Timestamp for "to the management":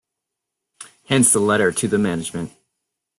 1.73-2.51